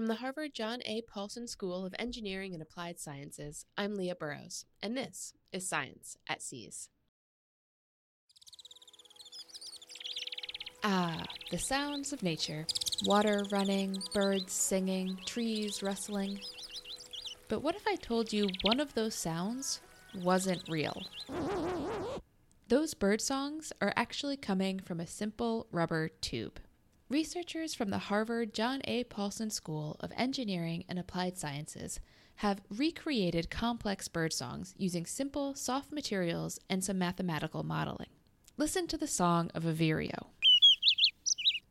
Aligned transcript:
From 0.00 0.06
the 0.06 0.14
Harvard 0.14 0.54
John 0.54 0.80
A. 0.86 1.02
Paulson 1.02 1.46
School 1.46 1.84
of 1.84 1.94
Engineering 1.98 2.54
and 2.54 2.62
Applied 2.62 2.98
Sciences, 2.98 3.66
I'm 3.76 3.96
Leah 3.96 4.14
Burrows, 4.14 4.64
and 4.82 4.96
this 4.96 5.34
is 5.52 5.68
Science 5.68 6.16
at 6.26 6.40
SEAS. 6.40 6.88
Ah, 10.82 11.22
the 11.50 11.58
sounds 11.58 12.14
of 12.14 12.22
nature 12.22 12.64
water 13.04 13.44
running, 13.52 13.98
birds 14.14 14.54
singing, 14.54 15.18
trees 15.26 15.82
rustling. 15.82 16.40
But 17.48 17.60
what 17.60 17.74
if 17.74 17.86
I 17.86 17.96
told 17.96 18.32
you 18.32 18.48
one 18.62 18.80
of 18.80 18.94
those 18.94 19.14
sounds 19.14 19.82
wasn't 20.14 20.66
real? 20.66 21.02
Those 22.68 22.94
bird 22.94 23.20
songs 23.20 23.70
are 23.82 23.92
actually 23.96 24.38
coming 24.38 24.80
from 24.80 24.98
a 24.98 25.06
simple 25.06 25.66
rubber 25.70 26.08
tube. 26.08 26.58
Researchers 27.10 27.74
from 27.74 27.90
the 27.90 27.98
Harvard 27.98 28.54
John 28.54 28.82
A. 28.84 29.02
Paulson 29.02 29.50
School 29.50 29.96
of 29.98 30.12
Engineering 30.16 30.84
and 30.88 30.96
Applied 30.96 31.36
Sciences 31.36 31.98
have 32.36 32.62
recreated 32.70 33.50
complex 33.50 34.06
bird 34.06 34.32
songs 34.32 34.74
using 34.78 35.04
simple, 35.04 35.56
soft 35.56 35.90
materials 35.90 36.60
and 36.70 36.84
some 36.84 36.98
mathematical 36.98 37.64
modeling. 37.64 38.10
Listen 38.56 38.86
to 38.86 38.96
the 38.96 39.08
song 39.08 39.50
of 39.56 39.66
a 39.66 39.72
vireo. 39.72 40.28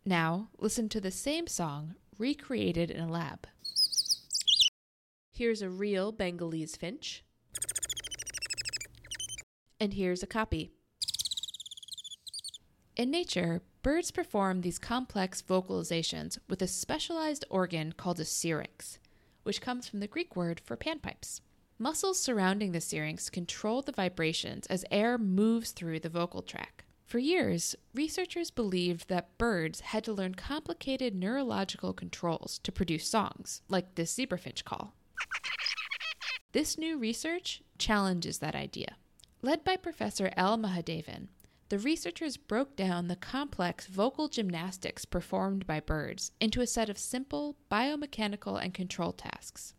Now, 0.04 0.50
listen 0.58 0.90
to 0.90 1.00
the 1.00 1.10
same 1.10 1.48
song 1.48 1.96
recreated 2.18 2.92
in 2.92 3.00
a 3.00 3.10
lab. 3.10 3.48
Here's 5.32 5.62
a 5.62 5.70
real 5.70 6.12
Bengalese 6.12 6.76
finch. 6.78 7.24
And 9.80 9.94
here's 9.94 10.22
a 10.22 10.28
copy. 10.28 10.74
In 13.00 13.12
nature, 13.12 13.62
birds 13.82 14.12
perform 14.12 14.60
these 14.60 14.78
complex 14.78 15.42
vocalizations 15.42 16.38
with 16.50 16.62
a 16.62 16.68
specialized 16.68 17.46
organ 17.50 17.94
called 17.94 18.20
a 18.20 18.26
syrinx, 18.26 19.00
which 19.44 19.62
comes 19.62 19.88
from 19.88 20.02
the 20.02 20.08
Greek 20.08 20.36
word 20.36 20.60
for 20.60 20.76
panpipes. 20.76 21.40
Muscles 21.78 22.20
surrounding 22.20 22.74
the 22.74 22.82
syrinx 22.82 23.30
control 23.30 23.82
the 23.82 23.94
vibrations 23.94 24.68
as 24.68 24.84
air 24.92 25.18
moves 25.18 25.72
through 25.72 26.02
the 26.02 26.10
vocal 26.10 26.42
tract. 26.42 26.84
For 27.06 27.20
years, 27.20 27.74
researchers 27.94 28.52
believed 28.52 29.08
that 29.08 29.38
birds 29.38 29.80
had 29.80 30.04
to 30.04 30.12
learn 30.12 30.36
complicated 30.36 31.16
neurological 31.16 31.94
controls 31.94 32.60
to 32.64 32.72
produce 32.74 33.08
songs, 33.08 33.62
like 33.70 33.96
this 33.96 34.14
zebrafinch 34.14 34.66
call. 34.66 34.94
This 36.52 36.78
new 36.78 36.98
research 36.98 37.62
challenges 37.78 38.40
that 38.40 38.56
idea. 38.56 38.98
Led 39.42 39.64
by 39.64 39.78
Professor 39.78 40.34
L. 40.36 40.58
Mahadevan, 40.58 41.30
the 41.70 41.80
researchers 41.80 42.36
broke 42.36 42.76
down 42.76 43.08
the 43.08 43.16
complex 43.16 43.86
vocal 43.86 44.28
gymnastics 44.28 45.06
performed 45.06 45.68
by 45.68 45.80
birds 45.80 46.32
into 46.40 46.62
a 46.62 46.68
set 46.68 46.90
of 46.90 46.98
simple 46.98 47.56
biomechanical 47.72 48.62
and 48.62 48.74
control 48.74 49.14
tasks. 49.14 49.76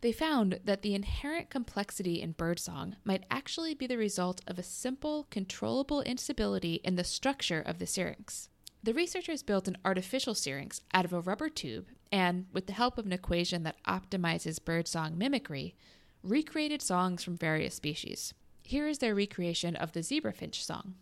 They 0.00 0.10
found 0.10 0.58
that 0.64 0.82
the 0.82 0.96
inherent 0.96 1.48
complexity 1.48 2.20
in 2.20 2.32
birdsong 2.32 2.96
might 3.04 3.24
actually 3.30 3.72
be 3.74 3.86
the 3.86 3.96
result 3.96 4.40
of 4.48 4.58
a 4.58 4.64
simple, 4.64 5.28
controllable 5.30 6.02
instability 6.02 6.80
in 6.82 6.96
the 6.96 7.04
structure 7.04 7.60
of 7.60 7.78
the 7.78 7.86
syrinx. 7.86 8.48
The 8.82 8.94
researchers 8.94 9.44
built 9.44 9.68
an 9.68 9.78
artificial 9.84 10.34
syrinx 10.34 10.80
out 10.92 11.04
of 11.04 11.12
a 11.12 11.20
rubber 11.20 11.48
tube 11.48 11.86
and, 12.10 12.46
with 12.52 12.66
the 12.66 12.72
help 12.72 12.98
of 12.98 13.06
an 13.06 13.12
equation 13.12 13.62
that 13.62 13.80
optimizes 13.86 14.62
birdsong 14.62 15.16
mimicry, 15.16 15.76
recreated 16.24 16.82
songs 16.82 17.22
from 17.22 17.36
various 17.36 17.76
species. 17.76 18.34
Here 18.62 18.88
is 18.88 18.98
their 18.98 19.14
recreation 19.14 19.76
of 19.76 19.92
the 19.92 20.00
zebrafinch 20.00 20.62
song. 20.62 20.94